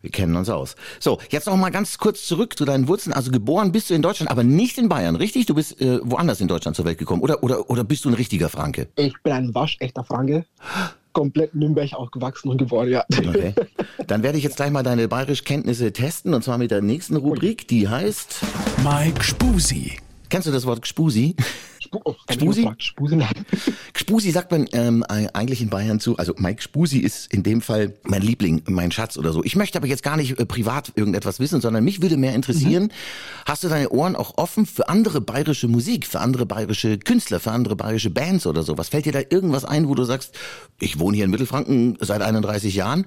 Wir 0.00 0.10
kennen 0.10 0.34
uns 0.36 0.48
aus. 0.48 0.74
So, 1.00 1.18
jetzt 1.30 1.46
noch 1.46 1.56
mal 1.56 1.70
ganz 1.70 1.98
kurz 1.98 2.26
zurück 2.26 2.56
zu 2.58 2.64
deinen 2.64 2.88
Wurzeln. 2.88 3.12
Also 3.12 3.30
geboren 3.30 3.72
bist 3.72 3.90
du 3.90 3.94
in 3.94 4.02
Deutschland, 4.02 4.30
aber 4.30 4.42
nicht 4.44 4.78
in 4.78 4.88
Bayern, 4.88 5.16
richtig? 5.16 5.46
Du 5.46 5.54
bist 5.54 5.80
äh, 5.80 6.00
woanders 6.02 6.40
in 6.40 6.48
Deutschland 6.48 6.76
zur 6.76 6.84
Welt 6.84 6.98
gekommen. 6.98 7.22
Oder, 7.22 7.42
oder, 7.42 7.70
oder 7.70 7.84
bist 7.84 8.04
du 8.04 8.08
ein 8.10 8.14
richtiger 8.14 8.48
Franke? 8.48 8.88
Ich 8.96 9.14
bin 9.22 9.32
ein 9.32 9.54
waschechter 9.54 10.04
Franke, 10.04 10.44
komplett 11.12 11.54
Nürnberg 11.54 11.92
aufgewachsen 11.94 12.48
und 12.48 12.58
geworden, 12.58 12.90
ja. 12.90 13.04
Okay. 13.16 13.54
Dann 14.06 14.22
werde 14.22 14.38
ich 14.38 14.44
jetzt 14.44 14.56
gleich 14.56 14.70
mal 14.70 14.82
deine 14.82 15.08
Bayerisch-Kenntnisse 15.08 15.92
testen 15.92 16.34
und 16.34 16.42
zwar 16.42 16.58
mit 16.58 16.70
der 16.70 16.82
nächsten 16.82 17.16
Rubrik, 17.16 17.68
die 17.68 17.88
heißt. 17.88 18.40
Mike 18.82 19.22
Spusi. 19.22 19.98
Kennst 20.32 20.48
du 20.48 20.50
das 20.50 20.64
Wort 20.64 20.80
Gspusi? 20.80 21.36
Spu 21.92 22.00
oh, 22.04 22.14
Spusi? 22.30 22.70
Spusi? 22.78 23.16
nein. 23.16 23.44
Gspusi 23.92 24.30
sagt 24.30 24.50
man 24.50 24.66
ähm, 24.72 25.02
eigentlich 25.02 25.60
in 25.60 25.68
Bayern 25.68 26.00
zu. 26.00 26.16
Also 26.16 26.32
Mike 26.38 26.62
Spusi 26.62 26.98
ist 26.98 27.30
in 27.30 27.42
dem 27.42 27.60
Fall 27.60 27.92
mein 28.04 28.22
Liebling, 28.22 28.62
mein 28.66 28.90
Schatz 28.90 29.18
oder 29.18 29.32
so. 29.32 29.44
Ich 29.44 29.56
möchte 29.56 29.76
aber 29.76 29.86
jetzt 29.86 30.02
gar 30.02 30.16
nicht 30.16 30.38
äh, 30.38 30.46
privat 30.46 30.92
irgendetwas 30.94 31.38
wissen, 31.38 31.60
sondern 31.60 31.84
mich 31.84 32.00
würde 32.00 32.16
mehr 32.16 32.34
interessieren, 32.34 32.90
hast 33.44 33.62
du 33.64 33.68
deine 33.68 33.90
Ohren 33.90 34.16
auch 34.16 34.38
offen 34.38 34.64
für 34.64 34.88
andere 34.88 35.20
bayerische 35.20 35.68
Musik, 35.68 36.06
für 36.06 36.20
andere 36.20 36.46
bayerische 36.46 36.96
Künstler, 36.98 37.40
für 37.40 37.50
andere 37.50 37.76
bayerische 37.76 38.08
Bands 38.08 38.46
oder 38.46 38.62
so? 38.62 38.78
Was 38.78 38.88
fällt 38.88 39.04
dir 39.04 39.12
da 39.12 39.20
irgendwas 39.28 39.66
ein, 39.66 39.86
wo 39.86 39.94
du 39.94 40.04
sagst, 40.04 40.34
ich 40.80 40.98
wohne 40.98 41.16
hier 41.16 41.26
in 41.26 41.30
Mittelfranken 41.30 41.98
seit 42.00 42.22
31 42.22 42.74
Jahren, 42.74 43.04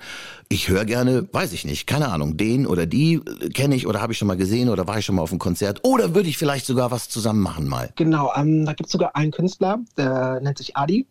ich 0.47 0.69
höre 0.69 0.85
gerne, 0.85 1.27
weiß 1.31 1.53
ich 1.53 1.65
nicht, 1.65 1.87
keine 1.87 2.09
Ahnung, 2.09 2.37
den 2.37 2.67
oder 2.67 2.85
die 2.85 3.15
äh, 3.15 3.49
kenne 3.49 3.75
ich 3.75 3.87
oder 3.87 3.99
habe 3.99 4.13
ich 4.13 4.19
schon 4.19 4.27
mal 4.27 4.37
gesehen 4.37 4.69
oder 4.69 4.85
war 4.87 4.99
ich 4.99 5.05
schon 5.05 5.15
mal 5.15 5.23
auf 5.23 5.31
einem 5.31 5.39
Konzert 5.39 5.79
oder 5.83 6.13
würde 6.13 6.29
ich 6.29 6.37
vielleicht 6.37 6.67
sogar 6.67 6.91
was 6.91 7.09
zusammen 7.09 7.41
machen 7.41 7.67
mal? 7.67 7.91
Genau, 7.95 8.31
ähm, 8.35 8.65
da 8.65 8.74
gibt 8.75 8.87
es 8.87 8.91
sogar 8.91 9.15
einen 9.15 9.31
Künstler, 9.31 9.79
der 9.97 10.39
nennt 10.41 10.57
sich 10.57 10.77
Adi. 10.77 11.07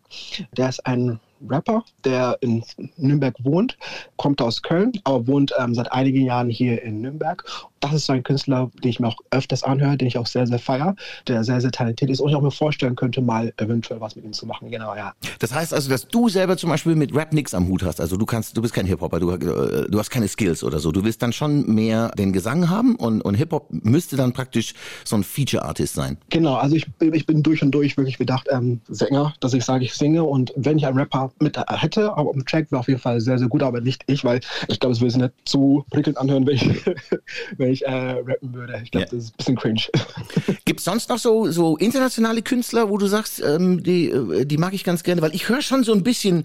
Der 0.55 0.69
ist 0.69 0.85
ein 0.85 1.19
Rapper, 1.47 1.83
der 2.03 2.37
in 2.41 2.63
Nürnberg 2.97 3.35
wohnt, 3.43 3.77
kommt 4.17 4.41
aus 4.41 4.61
Köln, 4.61 4.93
aber 5.03 5.27
wohnt 5.27 5.53
ähm, 5.59 5.75
seit 5.75 5.91
einigen 5.91 6.21
Jahren 6.21 6.49
hier 6.49 6.81
in 6.81 7.01
Nürnberg. 7.01 7.43
Das 7.79 7.93
ist 7.93 8.05
so 8.05 8.13
ein 8.13 8.23
Künstler, 8.23 8.71
den 8.83 8.89
ich 8.89 8.99
mir 8.99 9.07
auch 9.07 9.17
öfters 9.31 9.63
anhöre, 9.63 9.97
den 9.97 10.07
ich 10.07 10.17
auch 10.17 10.25
sehr, 10.25 10.47
sehr 10.47 10.59
feier, 10.59 10.95
der 11.27 11.43
sehr, 11.43 11.61
sehr 11.61 11.71
talentiert 11.71 12.09
ist 12.09 12.19
und 12.19 12.29
ich 12.29 12.35
auch 12.35 12.41
mir 12.41 12.51
vorstellen 12.51 12.95
könnte, 12.95 13.21
mal 13.21 13.53
eventuell 13.57 14.01
was 14.01 14.15
mit 14.15 14.25
ihm 14.25 14.33
zu 14.33 14.45
machen. 14.45 14.71
Genau, 14.71 14.95
ja. 14.95 15.13
Das 15.39 15.53
heißt 15.53 15.73
also, 15.73 15.89
dass 15.89 16.07
du 16.07 16.29
selber 16.29 16.57
zum 16.57 16.69
Beispiel 16.69 16.95
mit 16.95 17.13
Rap 17.13 17.33
nix 17.33 17.53
am 17.53 17.67
Hut 17.67 17.83
hast. 17.83 18.01
Also 18.01 18.17
du 18.17 18.25
kannst, 18.25 18.57
du 18.57 18.61
bist 18.61 18.73
kein 18.73 18.85
Hip-Hopper, 18.85 19.19
du, 19.19 19.31
äh, 19.31 19.89
du 19.89 19.99
hast 19.99 20.09
keine 20.09 20.27
Skills 20.27 20.63
oder 20.63 20.79
so. 20.79 20.91
Du 20.91 21.03
willst 21.03 21.21
dann 21.21 21.33
schon 21.33 21.73
mehr 21.73 22.11
den 22.17 22.33
Gesang 22.33 22.69
haben 22.69 22.95
und, 22.95 23.21
und 23.21 23.35
Hip-Hop 23.35 23.67
müsste 23.69 24.15
dann 24.15 24.33
praktisch 24.33 24.73
so 25.03 25.15
ein 25.15 25.23
Feature-Artist 25.23 25.93
sein. 25.93 26.17
Genau, 26.29 26.55
also 26.55 26.75
ich, 26.75 26.87
ich 26.99 27.25
bin 27.25 27.43
durch 27.43 27.61
und 27.61 27.71
durch 27.71 27.97
wirklich 27.97 28.17
gedacht 28.17 28.47
ähm, 28.51 28.81
Sänger, 28.87 29.33
dass 29.39 29.53
ich 29.53 29.63
sage, 29.63 29.85
ich 29.85 29.93
singe 29.93 30.23
und 30.23 30.53
wenn 30.55 30.77
ich 30.77 30.87
einen 30.87 30.97
Rapper 30.97 31.24
mit 31.39 31.57
hätte, 31.57 32.15
aber 32.17 32.33
im 32.33 32.45
Track 32.45 32.71
wäre 32.71 32.79
auf 32.79 32.87
jeden 32.87 32.99
Fall 32.99 33.19
sehr, 33.21 33.37
sehr 33.39 33.47
gut, 33.47 33.63
aber 33.63 33.81
nicht 33.81 34.03
ich, 34.07 34.23
weil 34.23 34.39
ich 34.67 34.79
glaube, 34.79 34.93
es 34.93 35.01
würde 35.01 35.11
sich 35.11 35.21
nicht 35.21 35.33
so 35.47 35.85
prickelnd 35.91 36.17
anhören, 36.17 36.45
wenn 36.47 36.55
ich, 36.55 36.85
wenn 37.57 37.71
ich 37.71 37.85
äh, 37.85 37.91
rappen 37.91 38.53
würde. 38.53 38.81
Ich 38.83 38.91
glaube, 38.91 39.05
Ja. 39.07 39.11
das 39.17 39.25
ist 39.25 39.31
ein 39.33 39.37
bisschen 39.37 39.55
cringe. 39.57 39.81
Gibt's 40.65 40.83
sonst 40.83 41.09
noch 41.09 41.19
so, 41.19 41.49
so 41.51 41.77
internationale 41.77 42.41
Künstler, 42.41 42.89
wo 42.89 42.97
du 42.97 43.07
sagst, 43.07 43.41
ähm, 43.45 43.83
die, 43.83 44.09
äh, 44.09 44.45
die 44.45 44.57
mag 44.57 44.73
ich 44.73 44.83
ganz 44.83 45.03
gerne? 45.03 45.21
Weil 45.21 45.35
ich 45.35 45.49
höre 45.49 45.61
schon 45.61 45.83
so 45.83 45.93
ein 45.93 46.03
bisschen, 46.03 46.43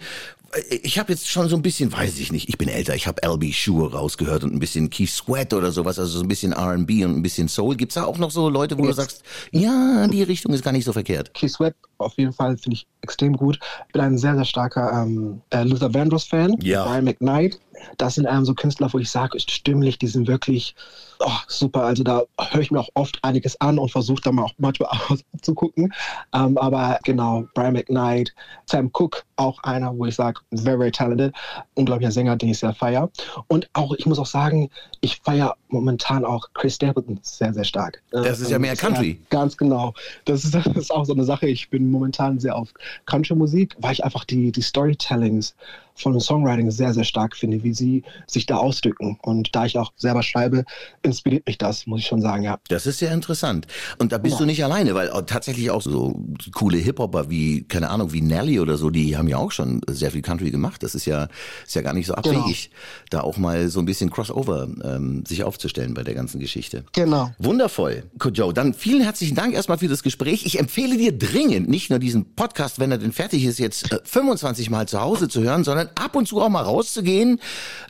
äh, 0.52 0.76
ich 0.82 0.98
habe 0.98 1.12
jetzt 1.12 1.28
schon 1.28 1.48
so 1.48 1.56
ein 1.56 1.62
bisschen, 1.62 1.92
weiß 1.92 2.18
ich 2.18 2.32
nicht, 2.32 2.48
ich 2.48 2.58
bin 2.58 2.68
älter, 2.68 2.94
ich 2.94 3.06
habe 3.06 3.22
LB 3.26 3.52
Shure 3.52 3.92
rausgehört 3.92 4.44
und 4.44 4.52
ein 4.54 4.58
bisschen 4.60 4.90
Keith 4.90 5.08
Sweat 5.10 5.52
oder 5.54 5.72
sowas, 5.72 5.98
also 5.98 6.18
so 6.18 6.24
ein 6.24 6.28
bisschen 6.28 6.52
R&B 6.52 7.04
und 7.04 7.16
ein 7.16 7.22
bisschen 7.22 7.48
Soul. 7.48 7.76
Gibt's 7.76 7.94
da 7.94 8.04
auch 8.04 8.18
noch 8.18 8.30
so 8.30 8.48
Leute, 8.48 8.76
wo 8.78 8.82
du 8.82 8.92
sagst, 8.92 9.22
ja, 9.52 10.06
die 10.08 10.22
Richtung 10.22 10.52
ist 10.52 10.64
gar 10.64 10.72
nicht 10.72 10.84
so 10.84 10.92
verkehrt? 10.92 11.32
Keith 11.34 11.50
Sweat 11.50 11.74
auf 12.00 12.16
jeden 12.16 12.32
Fall 12.32 12.56
finde 12.56 12.76
ich 12.76 12.86
extrem 13.02 13.34
gut. 13.34 13.58
Ich 13.86 13.92
bin 13.92 14.02
ein 14.02 14.18
sehr, 14.18 14.34
sehr 14.34 14.44
starker 14.44 15.02
ähm, 15.02 15.40
äh, 15.50 15.62
Luther 15.62 15.92
Vandross-Fan. 15.92 16.58
Ja. 16.62 16.84
Brian 16.84 17.04
McKnight. 17.04 17.58
Das 17.96 18.16
sind 18.16 18.26
ähm, 18.30 18.44
so 18.44 18.54
Künstler, 18.54 18.92
wo 18.92 18.98
ich 18.98 19.10
sage, 19.10 19.40
stimmlich, 19.40 19.98
die 19.98 20.06
sind 20.06 20.28
wirklich 20.28 20.74
oh, 21.20 21.30
super. 21.46 21.84
Also 21.84 22.02
da 22.02 22.22
höre 22.50 22.60
ich 22.60 22.70
mir 22.70 22.80
auch 22.80 22.88
oft 22.94 23.18
einiges 23.22 23.60
an 23.60 23.78
und 23.78 23.90
versuche 23.90 24.20
da 24.22 24.32
mal 24.32 24.44
auch 24.44 24.54
manchmal 24.58 24.90
auszugucken. 25.08 25.92
Ähm, 26.34 26.58
aber 26.58 26.98
genau, 27.04 27.46
Brian 27.54 27.72
McKnight, 27.72 28.34
Sam 28.66 28.90
Cooke, 28.92 29.22
auch 29.36 29.62
einer, 29.62 29.96
wo 29.96 30.06
ich 30.06 30.14
sage, 30.14 30.40
very, 30.52 30.78
very 30.78 30.90
talented. 30.90 31.34
Unglaublicher 31.74 32.12
Sänger, 32.12 32.36
den 32.36 32.50
ich 32.50 32.58
sehr 32.58 32.74
feier. 32.74 33.10
Und 33.48 33.68
auch, 33.72 33.94
ich 33.94 34.06
muss 34.06 34.18
auch 34.18 34.26
sagen, 34.26 34.70
ich 35.00 35.20
feiere 35.22 35.56
momentan 35.68 36.24
auch 36.24 36.48
Chris 36.54 36.74
Stapleton 36.74 37.18
sehr, 37.22 37.54
sehr 37.54 37.64
stark. 37.64 38.02
Das 38.10 38.40
ist 38.40 38.50
ja 38.50 38.58
mehr 38.58 38.76
Country. 38.76 39.20
Ganz 39.30 39.56
genau. 39.56 39.94
Das 40.24 40.44
ist, 40.44 40.54
das 40.54 40.66
ist 40.66 40.90
auch 40.90 41.04
so 41.04 41.14
eine 41.14 41.24
Sache. 41.24 41.48
Ich 41.48 41.70
bin 41.70 41.89
momentan 41.90 42.38
sehr 42.38 42.56
auf 42.56 42.72
Country-Musik, 43.06 43.76
weil 43.78 43.92
ich 43.92 44.04
einfach 44.04 44.24
die, 44.24 44.52
die 44.52 44.62
Storytellings 44.62 45.54
von 45.94 46.12
dem 46.12 46.20
Songwriting 46.20 46.70
sehr, 46.70 46.94
sehr 46.94 47.04
stark 47.04 47.36
finde, 47.36 47.62
wie 47.62 47.74
sie 47.74 48.02
sich 48.26 48.46
da 48.46 48.56
ausdrücken. 48.56 49.18
Und 49.22 49.54
da 49.54 49.66
ich 49.66 49.78
auch 49.78 49.92
selber 49.96 50.22
schreibe, 50.22 50.64
inspiriert 51.02 51.46
mich 51.46 51.58
das, 51.58 51.86
muss 51.86 52.00
ich 52.00 52.06
schon 52.06 52.20
sagen, 52.20 52.42
ja. 52.42 52.58
Das 52.68 52.86
ist 52.86 53.00
ja 53.00 53.12
interessant. 53.12 53.66
Und 53.98 54.12
da 54.12 54.18
bist 54.18 54.40
du 54.40 54.44
nicht 54.44 54.64
alleine, 54.64 54.94
weil 54.94 55.08
tatsächlich 55.26 55.70
auch 55.70 55.82
so 55.82 56.24
coole 56.54 56.78
Hip-Hopper 56.78 57.30
wie, 57.30 57.64
keine 57.64 57.90
Ahnung, 57.90 58.12
wie 58.12 58.20
Nelly 58.20 58.60
oder 58.60 58.76
so, 58.76 58.90
die 58.90 59.16
haben 59.16 59.28
ja 59.28 59.38
auch 59.38 59.52
schon 59.52 59.80
sehr 59.88 60.10
viel 60.10 60.22
Country 60.22 60.50
gemacht. 60.50 60.82
Das 60.82 60.94
ist 60.94 61.06
ja, 61.06 61.28
ist 61.66 61.74
ja 61.74 61.82
gar 61.82 61.92
nicht 61.92 62.06
so 62.06 62.14
abwegig, 62.14 62.70
da 63.10 63.20
auch 63.20 63.36
mal 63.36 63.68
so 63.68 63.80
ein 63.80 63.86
bisschen 63.86 64.10
Crossover 64.10 64.68
ähm, 64.82 65.24
sich 65.26 65.44
aufzustellen 65.44 65.94
bei 65.94 66.02
der 66.02 66.14
ganzen 66.14 66.40
Geschichte. 66.40 66.84
Genau. 66.92 67.30
Wundervoll, 67.38 68.04
Joe. 68.32 68.54
Dann 68.54 68.74
vielen 68.74 69.02
herzlichen 69.02 69.34
Dank 69.34 69.54
erstmal 69.54 69.78
für 69.78 69.88
das 69.88 70.02
Gespräch. 70.02 70.46
Ich 70.46 70.58
empfehle 70.58 70.96
dir 70.96 71.16
dringend, 71.16 71.68
nicht 71.68 71.90
nur 71.90 71.98
diesen 71.98 72.34
Podcast, 72.34 72.78
wenn 72.78 72.90
er 72.90 72.98
denn 72.98 73.12
fertig 73.12 73.44
ist, 73.44 73.58
jetzt 73.58 73.92
äh, 73.92 73.98
25 74.04 74.70
Mal 74.70 74.86
zu 74.88 75.00
Hause 75.00 75.28
zu 75.28 75.42
hören, 75.42 75.64
sondern 75.64 75.79
ab 75.94 76.16
und 76.16 76.26
zu 76.26 76.40
auch 76.40 76.48
mal 76.48 76.62
rauszugehen 76.62 77.40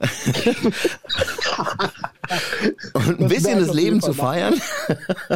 und 2.94 3.20
ein 3.20 3.28
bisschen 3.28 3.58
das 3.58 3.75
Leben 3.75 4.00
zu 4.00 4.12
feiern. 4.12 4.54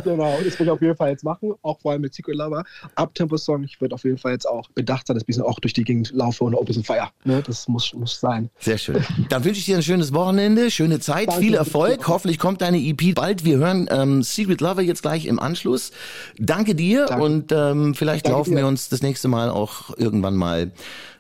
Genau, 0.05 0.39
das 0.45 0.59
will 0.59 0.67
ich 0.67 0.71
auf 0.71 0.83
jeden 0.83 0.97
Fall 0.97 1.11
jetzt 1.11 1.25
machen, 1.25 1.53
auch 1.63 1.81
vor 1.81 1.93
allem 1.93 2.03
mit 2.03 2.15
Secret 2.15 2.37
Lover. 2.37 2.65
Abtempo-Song, 2.95 3.63
ich 3.65 3.81
werde 3.81 3.95
auf 3.95 4.05
jeden 4.05 4.19
Fall 4.19 4.33
jetzt 4.33 4.47
auch 4.47 4.69
bedacht 4.75 5.07
sein, 5.07 5.15
dass 5.15 5.23
ich 5.23 5.25
ein 5.25 5.27
bisschen 5.27 5.43
auch 5.45 5.59
durch 5.61 5.73
die 5.73 5.85
Gegend 5.85 6.11
laufe 6.13 6.45
und 6.45 6.55
auch 6.55 6.61
ein 6.61 6.65
bisschen 6.65 6.85
feier. 6.85 7.11
Ne? 7.25 7.43
Das 7.47 7.69
muss, 7.69 7.93
muss 7.95 8.21
sein. 8.21 8.51
Sehr 8.59 8.79
schön. 8.79 9.05
Dann 9.29 9.45
wünsche 9.45 9.61
ich 9.61 9.67
dir 9.67 9.77
ein 9.77 9.83
schönes 9.83 10.13
Wochenende, 10.13 10.71
schöne 10.71 11.01
Zeit, 11.01 11.29
Danke. 11.29 11.41
viel 11.41 11.55
Erfolg. 11.55 12.07
Hoffentlich 12.09 12.39
kommt 12.39 12.61
deine 12.61 12.79
EP 12.79 13.15
bald. 13.15 13.45
Wir 13.45 13.59
hören 13.59 13.89
ähm, 13.91 14.23
Secret 14.23 14.61
Lover 14.61 14.83
jetzt 14.83 15.03
gleich 15.03 15.27
im 15.27 15.39
Anschluss. 15.39 15.93
Danke 16.39 16.75
dir 16.75 17.07
Danke. 17.07 17.25
und 17.25 17.53
ähm, 17.53 17.95
vielleicht 17.95 18.27
Danke 18.27 18.39
laufen 18.39 18.51
dir. 18.51 18.59
wir 18.59 18.67
uns 18.67 18.89
das 18.89 19.03
nächste 19.03 19.29
Mal 19.29 19.51
auch 19.51 19.97
irgendwann 19.97 20.35
mal 20.35 20.73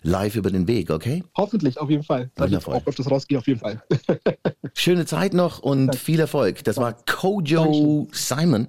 live 0.04 0.36
über 0.36 0.50
den 0.50 0.68
Weg, 0.68 0.90
okay? 0.90 1.24
Hoffentlich, 1.36 1.80
auf 1.80 1.90
jeden 1.90 2.02
Fall. 2.02 2.30
Wundervoll. 2.36 2.74
auch 2.74 2.86
öfters 2.86 3.10
rausgehe, 3.10 3.38
auf 3.38 3.46
jeden 3.46 3.60
Fall. 3.60 3.82
Schöne 4.74 5.06
Zeit 5.06 5.34
noch 5.34 5.62
und 5.64 5.86
Danke. 5.88 5.98
viel 5.98 6.20
Erfolg. 6.20 6.62
Das 6.64 6.76
war 6.76 6.92
Kojo 6.92 8.06
Simon. 8.12 8.68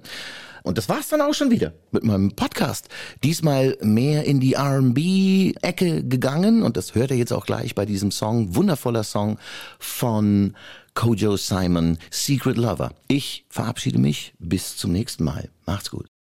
Und 0.62 0.78
das 0.78 0.88
war's 0.88 1.08
dann 1.08 1.20
auch 1.20 1.34
schon 1.34 1.52
wieder 1.52 1.74
mit 1.92 2.02
meinem 2.02 2.32
Podcast. 2.32 2.88
Diesmal 3.22 3.76
mehr 3.82 4.24
in 4.24 4.40
die 4.40 4.54
R&B-Ecke 4.54 6.02
gegangen 6.04 6.64
und 6.64 6.76
das 6.76 6.96
hört 6.96 7.12
ihr 7.12 7.18
jetzt 7.18 7.32
auch 7.32 7.46
gleich 7.46 7.76
bei 7.76 7.86
diesem 7.86 8.10
Song, 8.10 8.56
wundervoller 8.56 9.04
Song 9.04 9.38
von 9.78 10.56
Kojo 10.94 11.36
Simon, 11.36 11.98
Secret 12.10 12.56
Lover. 12.56 12.90
Ich 13.06 13.44
verabschiede 13.48 13.98
mich 13.98 14.34
bis 14.40 14.76
zum 14.76 14.90
nächsten 14.90 15.22
Mal. 15.22 15.50
Macht's 15.66 15.90
gut. 15.90 16.15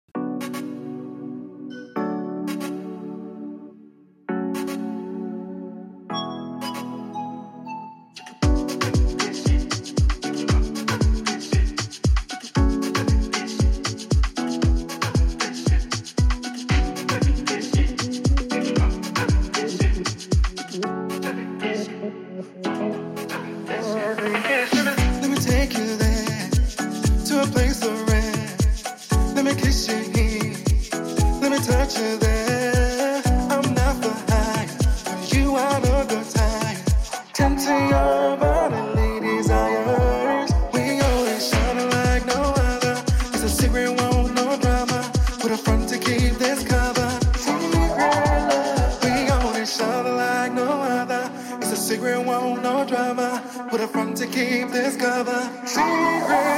to 54.15 54.25
keep 54.27 54.69
this 54.69 54.95
cover 54.95 55.41
secret. 55.65 56.54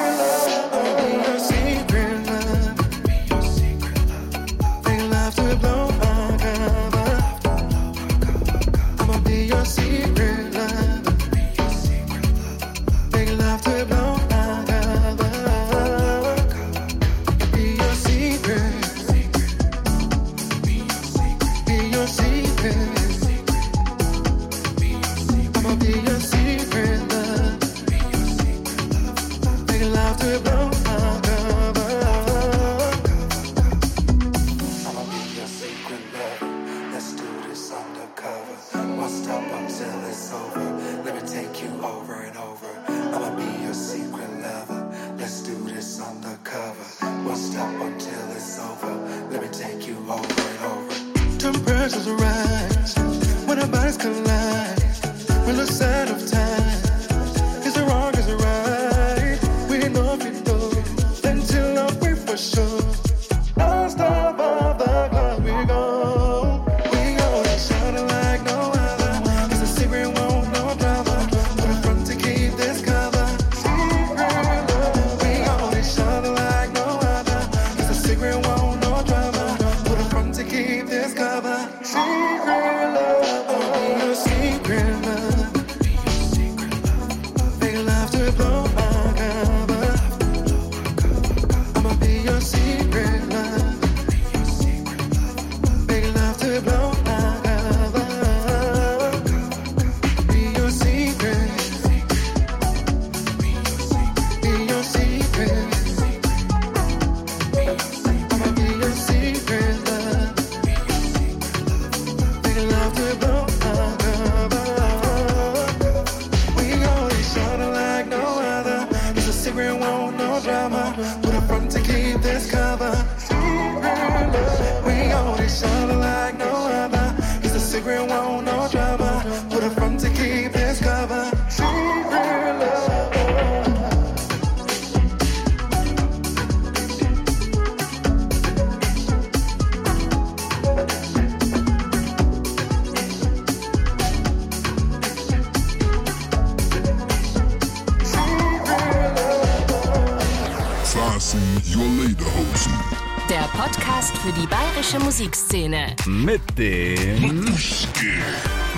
für 154.27 154.41
die 154.41 154.47
bayerische 154.47 154.99
Musikszene. 154.99 155.95
Mit 156.05 156.41
dem. 156.57 157.45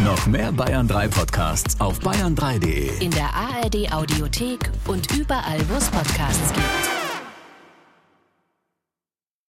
Noch 0.04 0.28
mehr 0.28 0.52
Bayern 0.52 0.88
3 0.88 1.08
Podcasts 1.08 1.80
auf 1.80 2.00
bayern3.de. 2.00 3.04
In 3.04 3.10
der 3.10 3.34
ARD 3.34 3.92
Audiothek 3.92 4.70
und 4.86 5.12
überall, 5.12 5.60
wo 5.68 5.76
es 5.78 5.90
Podcasts 5.90 6.54
gibt. 6.54 6.89